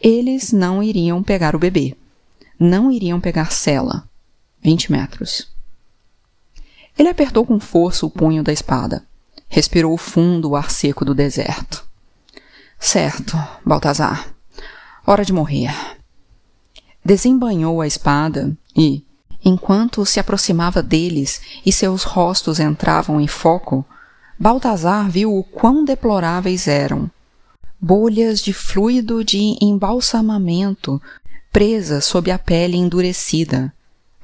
eles 0.00 0.52
não 0.52 0.82
iriam 0.82 1.22
pegar 1.22 1.54
o 1.54 1.58
bebê. 1.58 1.96
Não 2.58 2.90
iriam 2.90 3.20
pegar 3.20 3.52
Sela. 3.52 4.08
20 4.62 4.92
metros. 4.92 5.50
Ele 6.98 7.08
apertou 7.08 7.44
com 7.44 7.58
força 7.58 8.06
o 8.06 8.10
punho 8.10 8.42
da 8.42 8.52
espada. 8.52 9.04
Respirou 9.48 9.96
fundo 9.96 10.50
o 10.50 10.56
ar 10.56 10.70
seco 10.70 11.04
do 11.04 11.14
deserto. 11.14 11.84
Certo, 12.78 13.36
Baltazar. 13.64 14.34
Hora 15.06 15.24
de 15.24 15.32
morrer. 15.32 15.74
Desembanhou 17.04 17.80
a 17.80 17.86
espada 17.86 18.56
e, 18.76 19.04
enquanto 19.44 20.04
se 20.06 20.20
aproximava 20.20 20.82
deles 20.82 21.40
e 21.64 21.72
seus 21.72 22.02
rostos 22.02 22.60
entravam 22.60 23.20
em 23.20 23.26
foco, 23.26 23.84
Baltazar 24.38 25.10
viu 25.10 25.36
o 25.36 25.44
quão 25.44 25.84
deploráveis 25.84 26.66
eram 26.66 27.10
bolhas 27.80 28.40
de 28.40 28.52
fluido 28.52 29.24
de 29.24 29.56
embalsamamento 29.60 31.02
presas 31.52 32.04
sob 32.04 32.30
a 32.30 32.38
pele 32.38 32.76
endurecida, 32.76 33.74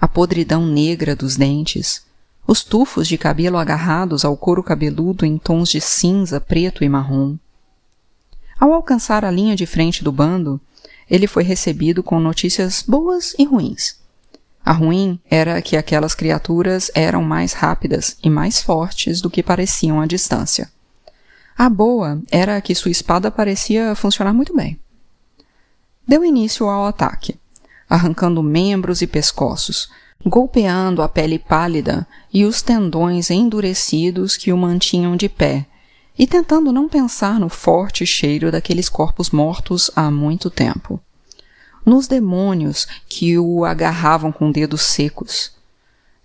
a 0.01 0.07
podridão 0.07 0.65
negra 0.65 1.17
dos 1.17 1.37
dentes, 1.37 2.03
os 2.47 2.63
tufos 2.63 3.09
de 3.09 3.19
cabelo 3.19 3.59
agarrados 3.59 4.25
ao 4.25 4.37
couro 4.37 4.63
cabeludo 4.63 5.27
em 5.27 5.37
tons 5.37 5.71
de 5.71 5.81
cinza, 5.81 6.41
preto 6.41 6.85
e 6.85 6.89
marrom. 6.89 7.37
Ao 8.59 8.73
alcançar 8.73 9.25
a 9.25 9.31
linha 9.31 9.55
de 9.55 9.67
frente 9.67 10.03
do 10.03 10.11
bando, 10.11 10.61
ele 11.11 11.27
foi 11.27 11.43
recebido 11.43 12.03
com 12.03 12.19
notícias 12.19 12.83
boas 12.87 13.35
e 13.39 13.45
ruins. 13.45 13.97
A 14.65 14.73
ruim 14.73 15.19
era 15.31 15.61
que 15.63 15.77
aquelas 15.77 16.15
criaturas 16.15 16.91
eram 16.95 17.23
mais 17.23 17.53
rápidas 17.53 18.17
e 18.23 18.29
mais 18.29 18.61
fortes 18.61 19.21
do 19.21 19.31
que 19.31 19.43
pareciam 19.43 20.01
à 20.01 20.07
distância. 20.07 20.71
A 21.57 21.69
boa 21.69 22.23
era 22.31 22.61
que 22.61 22.75
sua 22.75 22.91
espada 22.91 23.31
parecia 23.31 23.95
funcionar 23.95 24.33
muito 24.33 24.55
bem. 24.55 24.79
Deu 26.07 26.25
início 26.25 26.69
ao 26.69 26.87
ataque, 26.87 27.39
arrancando 27.89 28.43
membros 28.43 29.03
e 29.03 29.07
pescoços, 29.07 29.91
golpeando 30.25 31.03
a 31.03 31.09
pele 31.09 31.39
pálida 31.39 32.07
e 32.33 32.45
os 32.45 32.63
tendões 32.63 33.31
endurecidos 33.31 34.37
que 34.37 34.53
o 34.53 34.57
mantinham 34.57 35.17
de 35.17 35.29
pé, 35.29 35.67
e 36.19 36.27
tentando 36.27 36.73
não 36.73 36.89
pensar 36.89 37.39
no 37.39 37.49
forte 37.49 38.05
cheiro 38.05 38.51
daqueles 38.51 38.89
corpos 38.89 39.31
mortos 39.31 39.91
há 39.95 40.11
muito 40.11 40.51
tempo. 40.51 41.01
Nos 41.85 42.07
demônios 42.07 42.87
que 43.09 43.39
o 43.39 43.65
agarravam 43.65 44.31
com 44.31 44.51
dedos 44.51 44.83
secos. 44.83 45.53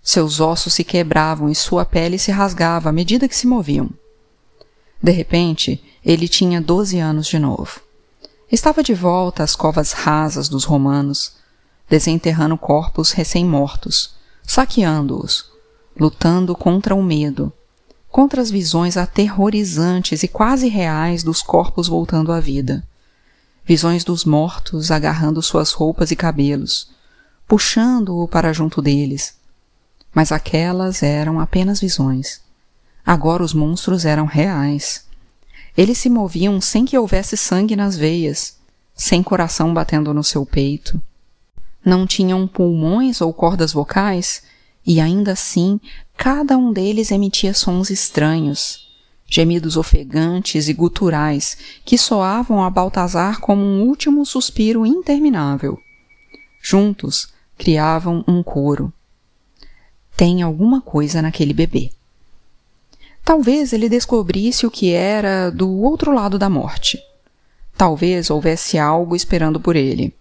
Seus 0.02 0.40
ossos 0.40 0.74
se 0.74 0.84
quebravam 0.84 1.48
e 1.48 1.54
sua 1.54 1.84
pele 1.84 2.18
se 2.18 2.30
rasgava 2.30 2.90
à 2.90 2.92
medida 2.92 3.28
que 3.28 3.36
se 3.36 3.46
moviam. 3.46 3.88
De 5.02 5.10
repente, 5.10 5.82
ele 6.04 6.28
tinha 6.28 6.60
doze 6.60 6.98
anos 6.98 7.26
de 7.26 7.38
novo. 7.38 7.80
Estava 8.50 8.82
de 8.82 8.94
volta 8.94 9.42
às 9.42 9.56
covas 9.56 9.92
rasas 9.92 10.48
dos 10.48 10.64
romanos, 10.64 11.32
desenterrando 11.88 12.56
corpos 12.56 13.10
recém-mortos, 13.10 14.14
saqueando-os, 14.42 15.46
lutando 15.98 16.54
contra 16.54 16.94
o 16.94 17.02
medo, 17.02 17.52
contra 18.10 18.40
as 18.40 18.50
visões 18.50 18.96
aterrorizantes 18.96 20.22
e 20.22 20.28
quase 20.28 20.68
reais 20.68 21.22
dos 21.22 21.42
corpos 21.42 21.88
voltando 21.88 22.30
à 22.30 22.40
vida. 22.40 22.86
Visões 23.66 24.04
dos 24.04 24.24
mortos 24.24 24.90
agarrando 24.90 25.40
suas 25.40 25.72
roupas 25.72 26.10
e 26.10 26.16
cabelos, 26.16 26.90
puxando-o 27.48 28.28
para 28.28 28.52
junto 28.52 28.82
deles. 28.82 29.36
Mas 30.14 30.30
aquelas 30.30 31.02
eram 31.02 31.40
apenas 31.40 31.80
visões. 31.80 32.42
Agora 33.04 33.42
os 33.42 33.54
monstros 33.54 34.04
eram 34.04 34.26
reais. 34.26 35.06
Eles 35.76 35.98
se 35.98 36.10
moviam 36.10 36.60
sem 36.60 36.84
que 36.84 36.96
houvesse 36.96 37.36
sangue 37.36 37.74
nas 37.74 37.96
veias, 37.96 38.58
sem 38.94 39.22
coração 39.22 39.72
batendo 39.72 40.12
no 40.12 40.22
seu 40.22 40.44
peito. 40.44 41.00
Não 41.84 42.06
tinham 42.06 42.46
pulmões 42.46 43.20
ou 43.20 43.32
cordas 43.32 43.72
vocais, 43.72 44.42
e 44.86 45.00
ainda 45.00 45.32
assim 45.32 45.80
cada 46.16 46.56
um 46.56 46.72
deles 46.72 47.10
emitia 47.10 47.54
sons 47.54 47.90
estranhos, 47.90 48.93
gemidos 49.26 49.76
ofegantes 49.76 50.68
e 50.68 50.72
guturais 50.72 51.56
que 51.84 51.98
soavam 51.98 52.62
a 52.62 52.70
Baltazar 52.70 53.40
como 53.40 53.62
um 53.62 53.82
último 53.82 54.24
suspiro 54.24 54.84
interminável. 54.86 55.78
Juntos 56.62 57.32
criavam 57.56 58.24
um 58.26 58.42
coro. 58.42 58.92
Tem 60.16 60.42
alguma 60.42 60.80
coisa 60.80 61.20
naquele 61.20 61.52
bebê. 61.52 61.90
Talvez 63.24 63.72
ele 63.72 63.88
descobrisse 63.88 64.66
o 64.66 64.70
que 64.70 64.92
era 64.92 65.50
do 65.50 65.70
outro 65.80 66.12
lado 66.12 66.38
da 66.38 66.50
morte. 66.50 67.02
Talvez 67.76 68.30
houvesse 68.30 68.78
algo 68.78 69.16
esperando 69.16 69.58
por 69.58 69.74
ele. 69.74 70.14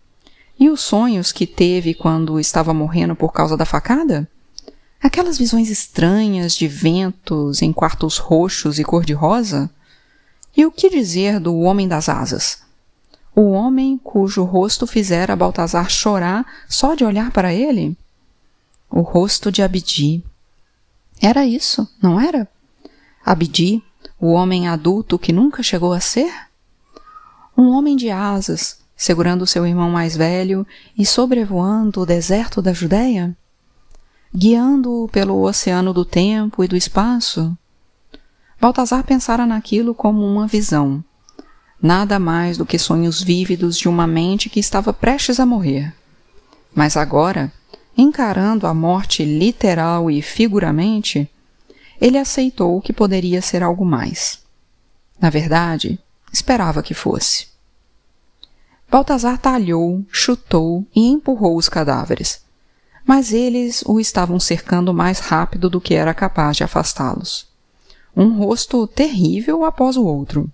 E 0.60 0.70
os 0.70 0.82
sonhos 0.82 1.32
que 1.32 1.46
teve 1.46 1.94
quando 1.94 2.40
estava 2.40 2.74
morrendo 2.74 3.16
por 3.16 3.32
causa 3.32 3.58
da 3.58 3.66
facada? 3.66 4.28
Aquelas 5.04 5.38
visões 5.38 5.70
estranhas 5.70 6.56
de 6.56 6.66
ventos 6.66 7.62
em 7.62 7.74
quartos 7.74 8.18
roxos 8.18 8.80
e 8.80 8.86
cor-de-rosa? 8.86 9.70
E 10.56 10.66
o 10.66 10.72
que 10.72 10.90
dizer 10.90 11.42
do 11.42 11.60
homem 11.60 11.90
das 11.90 12.08
asas? 12.08 12.64
O 13.36 13.52
homem 13.52 13.98
cujo 13.98 14.46
rosto 14.46 14.88
fizera 14.88 15.36
Baltazar 15.36 15.90
chorar 15.90 16.46
só 16.70 16.96
de 16.96 17.04
olhar 17.04 17.32
para 17.32 17.54
ele? 17.54 17.98
O 18.90 19.02
rosto 19.02 19.52
de 19.52 19.62
Abdi. 19.62 20.24
Era 21.22 21.46
isso, 21.46 21.86
não 22.02 22.18
era? 22.18 22.48
Abdi, 23.26 23.84
o 24.18 24.32
homem 24.32 24.70
adulto 24.70 25.20
que 25.20 25.34
nunca 25.34 25.62
chegou 25.62 25.92
a 25.92 26.00
ser? 26.00 26.32
Um 27.58 27.72
homem 27.72 27.98
de 27.98 28.10
asas, 28.10 28.80
segurando 28.96 29.46
seu 29.46 29.68
irmão 29.68 29.90
mais 29.92 30.16
velho 30.16 30.66
e 30.98 31.06
sobrevoando 31.06 32.00
o 32.00 32.06
deserto 32.06 32.62
da 32.62 32.72
Judéia? 32.72 33.36
Guiando-o 34.36 35.08
pelo 35.10 35.44
oceano 35.44 35.94
do 35.94 36.04
tempo 36.04 36.64
e 36.64 36.68
do 36.68 36.76
espaço? 36.76 37.56
Baltazar 38.60 39.04
pensara 39.04 39.46
naquilo 39.46 39.94
como 39.94 40.26
uma 40.26 40.48
visão, 40.48 41.04
nada 41.80 42.18
mais 42.18 42.58
do 42.58 42.66
que 42.66 42.80
sonhos 42.80 43.22
vívidos 43.22 43.78
de 43.78 43.88
uma 43.88 44.08
mente 44.08 44.50
que 44.50 44.60
estava 44.60 44.92
prestes 44.92 45.40
a 45.40 45.46
morrer. 45.46 45.94
Mas 46.74 46.98
agora, 46.98 47.54
encarando 47.96 48.66
a 48.66 48.74
morte 48.74 49.24
literal 49.24 50.10
e 50.10 50.20
figuramente, 50.20 51.30
ele 52.02 52.18
aceitou 52.18 52.82
que 52.82 52.92
poderia 52.92 53.40
ser 53.40 53.62
algo 53.62 53.86
mais. 53.86 54.42
Na 55.22 55.30
verdade, 55.30 56.00
esperava 56.32 56.82
que 56.82 56.96
fosse. 56.96 57.50
Baltazar 58.90 59.38
talhou, 59.38 60.04
chutou 60.12 60.88
e 60.96 61.08
empurrou 61.08 61.56
os 61.56 61.70
cadáveres. 61.70 62.42
Mas 63.06 63.34
eles 63.34 63.84
o 63.86 64.00
estavam 64.00 64.40
cercando 64.40 64.94
mais 64.94 65.20
rápido 65.20 65.70
do 65.70 65.82
que 65.82 65.94
era 65.94 66.14
capaz 66.14 66.58
de 66.58 66.64
afastá-los. 66.64 67.48
Um 68.16 68.38
rosto 68.38 68.88
terrível 68.88 69.66
após 69.66 69.98
o 69.98 70.06
outro. 70.06 70.50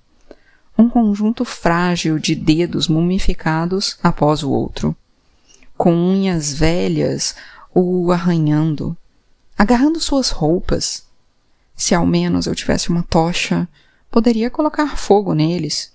Um 0.77 0.89
conjunto 0.89 1.46
frágil 1.46 2.18
de 2.18 2.34
dedos 2.34 2.88
mumificados 2.88 3.98
após 4.01 4.44
o 4.44 4.50
outro. 4.50 4.96
Com 5.77 5.94
unhas 5.94 6.53
velhas 6.53 7.36
o 7.74 8.12
arranhando, 8.12 8.98
agarrando 9.58 10.00
suas 10.00 10.29
roupas. 10.29 11.06
Se 11.75 11.94
ao 11.94 12.06
menos 12.06 12.48
eu 12.48 12.56
tivesse 12.56 12.89
uma 12.89 13.03
tocha, 13.03 13.68
poderia 14.10 14.50
colocar 14.50 14.98
fogo 14.98 15.34
neles. 15.34 15.94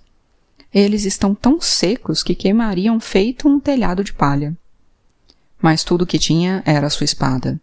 Eles 0.73 1.04
estão 1.04 1.34
tão 1.34 1.61
secos 1.61 2.23
que 2.23 2.34
queimariam 2.34 3.00
feito 3.00 3.49
um 3.49 3.58
telhado 3.58 4.04
de 4.04 4.12
palha. 4.12 4.56
Mas 5.64 5.83
tudo 5.83 6.02
o 6.02 6.06
que 6.06 6.18
tinha 6.18 6.62
era 6.66 6.90
sua 6.90 7.04
espada 7.04 7.59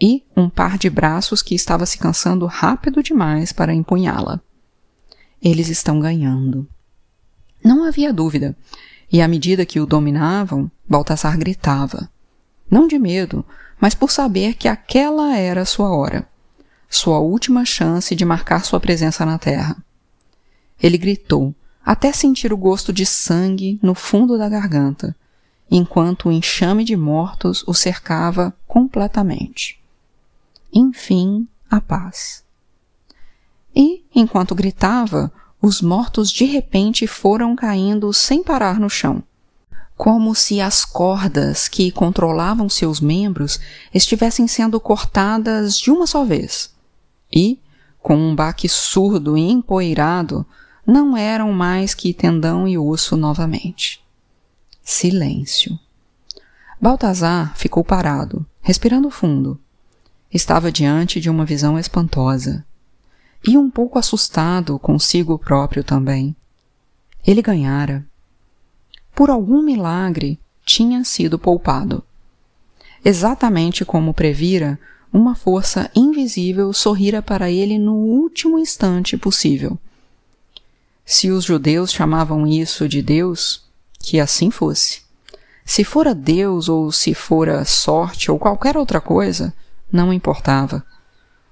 e 0.00 0.24
um 0.34 0.48
par 0.48 0.78
de 0.78 0.88
braços 0.88 1.42
que 1.42 1.54
estava 1.54 1.84
se 1.84 1.98
cansando 1.98 2.46
rápido 2.46 3.02
demais 3.02 3.52
para 3.52 3.74
empunhá-la. 3.74 4.40
Eles 5.42 5.68
estão 5.68 6.00
ganhando. 6.00 6.66
Não 7.62 7.84
havia 7.84 8.10
dúvida, 8.10 8.56
e 9.12 9.20
à 9.20 9.28
medida 9.28 9.66
que 9.66 9.78
o 9.78 9.84
dominavam, 9.84 10.70
Baltasar 10.88 11.36
gritava. 11.36 12.08
Não 12.70 12.88
de 12.88 12.98
medo, 12.98 13.44
mas 13.78 13.94
por 13.94 14.10
saber 14.10 14.54
que 14.54 14.66
aquela 14.66 15.36
era 15.36 15.66
sua 15.66 15.94
hora, 15.94 16.26
sua 16.88 17.18
última 17.18 17.66
chance 17.66 18.16
de 18.16 18.24
marcar 18.24 18.64
sua 18.64 18.80
presença 18.80 19.26
na 19.26 19.36
terra. 19.36 19.76
Ele 20.82 20.96
gritou, 20.96 21.54
até 21.84 22.14
sentir 22.14 22.50
o 22.50 22.56
gosto 22.56 22.94
de 22.94 23.04
sangue 23.04 23.78
no 23.82 23.94
fundo 23.94 24.38
da 24.38 24.48
garganta, 24.48 25.14
enquanto 25.74 26.28
o 26.28 26.32
enxame 26.32 26.84
de 26.84 26.96
mortos 26.96 27.64
o 27.66 27.74
cercava 27.74 28.54
completamente. 28.66 29.80
Enfim, 30.72 31.48
a 31.70 31.80
paz. 31.80 32.44
E, 33.74 34.04
enquanto 34.14 34.54
gritava, 34.54 35.32
os 35.60 35.80
mortos 35.80 36.30
de 36.30 36.44
repente 36.44 37.06
foram 37.06 37.56
caindo 37.56 38.12
sem 38.12 38.42
parar 38.42 38.78
no 38.78 38.90
chão 38.90 39.22
como 40.02 40.34
se 40.34 40.60
as 40.60 40.84
cordas 40.84 41.68
que 41.68 41.92
controlavam 41.92 42.68
seus 42.68 43.00
membros 43.00 43.60
estivessem 43.94 44.48
sendo 44.48 44.80
cortadas 44.80 45.78
de 45.78 45.92
uma 45.92 46.08
só 46.08 46.24
vez. 46.24 46.74
E, 47.32 47.60
com 48.00 48.16
um 48.16 48.34
baque 48.34 48.68
surdo 48.68 49.38
e 49.38 49.48
empoeirado, 49.48 50.44
não 50.84 51.16
eram 51.16 51.52
mais 51.52 51.94
que 51.94 52.12
tendão 52.12 52.66
e 52.66 52.76
osso 52.76 53.16
novamente. 53.16 54.01
Silêncio. 54.82 55.78
Baltazar 56.80 57.56
ficou 57.56 57.84
parado, 57.84 58.44
respirando 58.60 59.10
fundo. 59.10 59.58
Estava 60.32 60.72
diante 60.72 61.20
de 61.20 61.30
uma 61.30 61.44
visão 61.44 61.78
espantosa. 61.78 62.64
E 63.46 63.56
um 63.56 63.70
pouco 63.70 63.98
assustado 63.98 64.78
consigo 64.78 65.38
próprio 65.38 65.82
também. 65.82 66.34
Ele 67.24 67.42
ganhara 67.42 68.04
por 69.14 69.28
algum 69.30 69.62
milagre, 69.62 70.38
tinha 70.64 71.04
sido 71.04 71.38
poupado. 71.38 72.02
Exatamente 73.04 73.84
como 73.84 74.14
previra, 74.14 74.78
uma 75.12 75.34
força 75.34 75.90
invisível 75.94 76.72
sorrira 76.72 77.20
para 77.20 77.50
ele 77.50 77.78
no 77.78 77.94
último 77.94 78.58
instante 78.58 79.18
possível. 79.18 79.78
Se 81.04 81.30
os 81.30 81.44
judeus 81.44 81.92
chamavam 81.92 82.46
isso 82.46 82.88
de 82.88 83.02
Deus, 83.02 83.64
que 84.02 84.20
assim 84.20 84.50
fosse. 84.50 85.02
Se 85.64 85.84
fora 85.84 86.14
Deus 86.14 86.68
ou 86.68 86.90
se 86.90 87.14
fora 87.14 87.64
sorte 87.64 88.30
ou 88.30 88.38
qualquer 88.38 88.76
outra 88.76 89.00
coisa, 89.00 89.54
não 89.90 90.12
importava. 90.12 90.84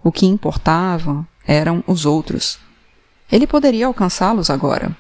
O 0.03 0.11
que 0.11 0.27
importava 0.27 1.27
eram 1.46 1.85
os 1.87 2.05
outros. 2.05 2.59
Ele 3.31 3.46
poderia 3.46 3.87
alcançá-los 3.87 4.51
agora 4.51 4.96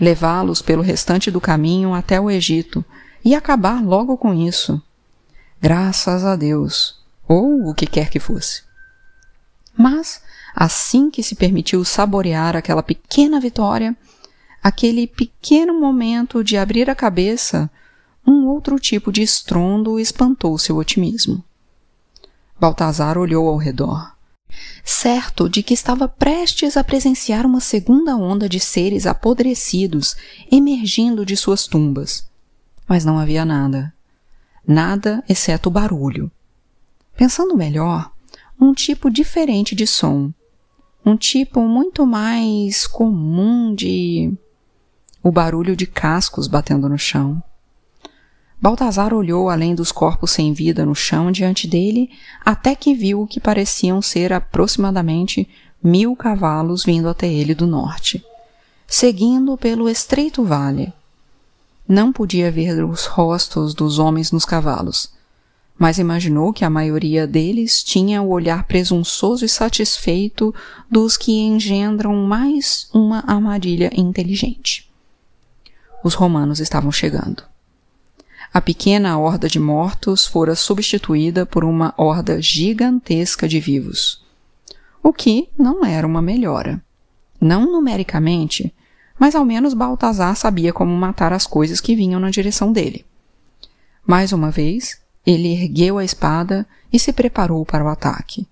levá-los 0.00 0.62
pelo 0.62 0.82
restante 0.82 1.30
do 1.30 1.40
caminho 1.40 1.92
até 1.92 2.20
o 2.20 2.30
Egito 2.30 2.84
e 3.24 3.34
acabar 3.34 3.82
logo 3.82 4.16
com 4.16 4.32
isso. 4.32 4.80
Graças 5.60 6.24
a 6.24 6.36
Deus, 6.36 7.00
ou 7.26 7.68
o 7.68 7.74
que 7.74 7.86
quer 7.86 8.08
que 8.08 8.20
fosse. 8.20 8.62
Mas, 9.76 10.22
assim 10.54 11.10
que 11.10 11.22
se 11.22 11.34
permitiu 11.34 11.84
saborear 11.84 12.56
aquela 12.56 12.82
pequena 12.82 13.40
vitória, 13.40 13.96
aquele 14.62 15.06
pequeno 15.06 15.78
momento 15.78 16.42
de 16.42 16.56
abrir 16.56 16.88
a 16.90 16.94
cabeça, 16.94 17.70
um 18.26 18.46
outro 18.46 18.78
tipo 18.78 19.10
de 19.10 19.22
estrondo 19.22 19.98
espantou 19.98 20.58
seu 20.58 20.76
otimismo. 20.76 21.42
Baltazar 22.60 23.16
olhou 23.16 23.48
ao 23.48 23.56
redor 23.56 24.18
certo 24.84 25.48
de 25.48 25.62
que 25.62 25.74
estava 25.74 26.08
prestes 26.08 26.76
a 26.76 26.84
presenciar 26.84 27.44
uma 27.44 27.60
segunda 27.60 28.16
onda 28.16 28.48
de 28.48 28.58
seres 28.58 29.06
apodrecidos 29.06 30.16
emergindo 30.50 31.24
de 31.24 31.36
suas 31.36 31.66
tumbas. 31.66 32.28
Mas 32.86 33.04
não 33.04 33.18
havia 33.18 33.44
nada. 33.44 33.92
Nada 34.66 35.22
exceto 35.28 35.68
o 35.68 35.72
barulho. 35.72 36.30
Pensando 37.16 37.56
melhor, 37.56 38.10
um 38.60 38.72
tipo 38.72 39.10
diferente 39.10 39.74
de 39.74 39.86
som. 39.86 40.32
Um 41.04 41.16
tipo 41.16 41.60
muito 41.62 42.06
mais 42.06 42.86
comum 42.86 43.74
de. 43.74 44.32
O 45.22 45.30
barulho 45.30 45.76
de 45.76 45.86
cascos 45.86 46.46
batendo 46.46 46.88
no 46.88 46.98
chão. 46.98 47.42
Baltazar 48.60 49.14
olhou 49.14 49.48
além 49.48 49.74
dos 49.74 49.92
corpos 49.92 50.32
sem 50.32 50.52
vida 50.52 50.84
no 50.84 50.94
chão 50.94 51.30
diante 51.30 51.68
dele, 51.68 52.10
até 52.44 52.74
que 52.74 52.92
viu 52.92 53.22
o 53.22 53.26
que 53.26 53.38
pareciam 53.38 54.02
ser 54.02 54.32
aproximadamente 54.32 55.48
mil 55.82 56.16
cavalos 56.16 56.84
vindo 56.84 57.08
até 57.08 57.28
ele 57.28 57.54
do 57.54 57.66
norte, 57.66 58.24
seguindo 58.86 59.56
pelo 59.56 59.88
estreito 59.88 60.42
vale. 60.44 60.92
Não 61.86 62.12
podia 62.12 62.50
ver 62.50 62.84
os 62.84 63.06
rostos 63.06 63.74
dos 63.74 64.00
homens 64.00 64.32
nos 64.32 64.44
cavalos, 64.44 65.12
mas 65.78 65.98
imaginou 65.98 66.52
que 66.52 66.64
a 66.64 66.70
maioria 66.70 67.28
deles 67.28 67.84
tinha 67.84 68.20
o 68.20 68.30
olhar 68.30 68.64
presunçoso 68.64 69.44
e 69.44 69.48
satisfeito 69.48 70.52
dos 70.90 71.16
que 71.16 71.32
engendram 71.32 72.16
mais 72.16 72.88
uma 72.92 73.22
armadilha 73.24 73.88
inteligente. 73.94 74.87
Os 76.02 76.14
romanos 76.14 76.60
estavam 76.60 76.92
chegando. 76.92 77.42
A 78.52 78.60
pequena 78.60 79.18
horda 79.18 79.48
de 79.48 79.58
mortos 79.58 80.26
fora 80.26 80.54
substituída 80.54 81.44
por 81.44 81.64
uma 81.64 81.92
horda 81.96 82.40
gigantesca 82.40 83.46
de 83.46 83.60
vivos. 83.60 84.24
O 85.02 85.12
que 85.12 85.48
não 85.58 85.84
era 85.84 86.06
uma 86.06 86.22
melhora. 86.22 86.82
Não 87.40 87.70
numericamente, 87.70 88.74
mas 89.18 89.34
ao 89.34 89.44
menos 89.44 89.74
Baltazar 89.74 90.34
sabia 90.36 90.72
como 90.72 90.96
matar 90.96 91.32
as 91.32 91.46
coisas 91.46 91.80
que 91.80 91.94
vinham 91.94 92.20
na 92.20 92.30
direção 92.30 92.72
dele. 92.72 93.04
Mais 94.06 94.32
uma 94.32 94.50
vez, 94.50 95.00
ele 95.26 95.52
ergueu 95.52 95.98
a 95.98 96.04
espada 96.04 96.66
e 96.92 96.98
se 96.98 97.12
preparou 97.12 97.66
para 97.66 97.84
o 97.84 97.88
ataque. 97.88 98.46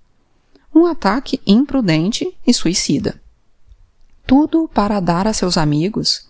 Um 0.74 0.84
ataque 0.84 1.40
imprudente 1.46 2.36
e 2.46 2.52
suicida. 2.52 3.20
Tudo 4.26 4.68
para 4.74 5.00
dar 5.00 5.26
a 5.26 5.32
seus 5.32 5.56
amigos 5.56 6.28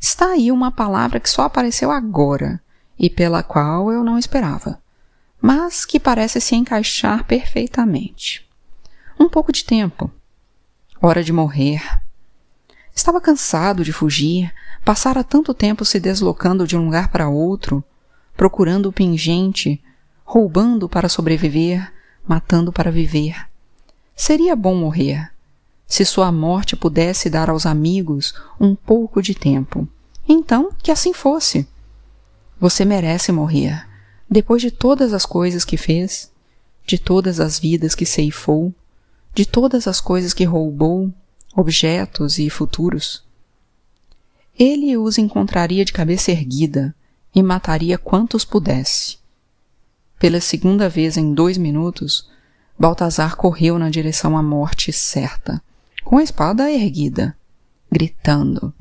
Está 0.00 0.32
aí 0.32 0.50
uma 0.50 0.72
palavra 0.72 1.20
que 1.20 1.28
só 1.28 1.42
apareceu 1.42 1.90
agora 1.90 2.58
e 2.98 3.10
pela 3.10 3.42
qual 3.42 3.92
eu 3.92 4.02
não 4.02 4.18
esperava, 4.18 4.80
mas 5.40 5.84
que 5.84 6.00
parece 6.00 6.40
se 6.40 6.56
encaixar 6.56 7.24
perfeitamente. 7.24 8.48
Um 9.18 9.28
pouco 9.28 9.52
de 9.52 9.62
tempo. 9.62 10.10
Hora 11.02 11.22
de 11.22 11.34
morrer. 11.34 11.82
Estava 12.94 13.20
cansado 13.20 13.84
de 13.84 13.92
fugir, 13.92 14.52
passara 14.84 15.22
tanto 15.22 15.52
tempo 15.52 15.84
se 15.84 16.00
deslocando 16.00 16.66
de 16.66 16.76
um 16.76 16.86
lugar 16.86 17.08
para 17.08 17.28
outro, 17.28 17.84
procurando 18.34 18.88
o 18.88 18.92
pingente, 18.92 19.82
roubando 20.24 20.88
para 20.88 21.10
sobreviver, 21.10 21.92
matando 22.26 22.72
para 22.72 22.90
viver. 22.90 23.46
Seria 24.16 24.56
bom 24.56 24.74
morrer, 24.74 25.29
se 25.90 26.04
sua 26.04 26.30
morte 26.30 26.76
pudesse 26.76 27.28
dar 27.28 27.50
aos 27.50 27.66
amigos 27.66 28.32
um 28.60 28.76
pouco 28.76 29.20
de 29.20 29.34
tempo. 29.34 29.88
Então, 30.26 30.70
que 30.80 30.92
assim 30.92 31.12
fosse. 31.12 31.66
Você 32.60 32.84
merece 32.84 33.32
morrer, 33.32 33.84
depois 34.30 34.62
de 34.62 34.70
todas 34.70 35.12
as 35.12 35.26
coisas 35.26 35.64
que 35.64 35.76
fez, 35.76 36.30
de 36.86 36.96
todas 36.96 37.40
as 37.40 37.58
vidas 37.58 37.96
que 37.96 38.06
ceifou, 38.06 38.72
de 39.34 39.44
todas 39.44 39.88
as 39.88 40.00
coisas 40.00 40.32
que 40.32 40.44
roubou, 40.44 41.12
objetos 41.56 42.38
e 42.38 42.48
futuros. 42.48 43.24
Ele 44.56 44.96
os 44.96 45.18
encontraria 45.18 45.84
de 45.84 45.92
cabeça 45.92 46.30
erguida 46.30 46.94
e 47.34 47.42
mataria 47.42 47.98
quantos 47.98 48.44
pudesse. 48.44 49.18
Pela 50.20 50.40
segunda 50.40 50.88
vez 50.88 51.16
em 51.16 51.34
dois 51.34 51.58
minutos, 51.58 52.30
Baltazar 52.78 53.34
correu 53.34 53.76
na 53.76 53.90
direção 53.90 54.38
à 54.38 54.42
morte 54.42 54.92
certa 54.92 55.60
com 56.04 56.18
a 56.18 56.22
espada 56.22 56.70
erguida, 56.70 57.36
gritando. 57.90 58.72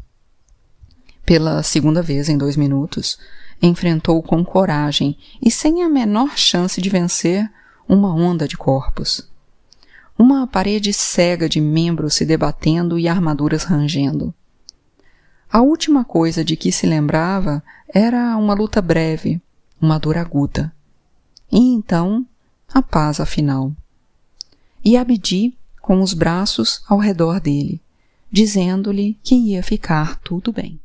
Pela 1.25 1.61
segunda 1.61 2.01
vez 2.01 2.27
em 2.29 2.37
dois 2.37 2.55
minutos, 2.57 3.19
enfrentou 3.61 4.21
com 4.23 4.43
coragem 4.43 5.17
e 5.41 5.51
sem 5.51 5.83
a 5.83 5.89
menor 5.89 6.37
chance 6.37 6.81
de 6.81 6.89
vencer 6.89 7.49
uma 7.87 8.13
onda 8.13 8.47
de 8.47 8.57
corpos. 8.57 9.27
Uma 10.17 10.45
parede 10.47 10.91
cega 10.91 11.47
de 11.47 11.61
membros 11.61 12.15
se 12.15 12.25
debatendo 12.25 12.99
e 12.99 13.07
armaduras 13.07 13.63
rangendo. 13.63 14.33
A 15.51 15.61
última 15.61 16.03
coisa 16.03 16.43
de 16.43 16.55
que 16.55 16.71
se 16.71 16.85
lembrava 16.85 17.63
era 17.87 18.35
uma 18.37 18.53
luta 18.53 18.81
breve, 18.81 19.41
uma 19.81 19.97
dor 19.97 20.17
aguda. 20.17 20.71
E 21.51 21.57
então, 21.57 22.25
a 22.71 22.81
paz 22.81 23.19
afinal. 23.19 23.71
E 24.83 24.95
Abdi 24.95 25.57
com 25.81 26.01
os 26.01 26.13
braços 26.13 26.81
ao 26.87 26.97
redor 26.97 27.39
dele, 27.39 27.81
dizendo-lhe 28.31 29.17
que 29.23 29.35
ia 29.35 29.63
ficar 29.63 30.19
tudo 30.19 30.51
bem. 30.51 30.79